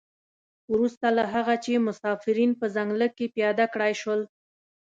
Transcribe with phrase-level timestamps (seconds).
[0.73, 4.21] وروسته له هغه چې مسافرین په ځنګله کې پیاده کړای شول.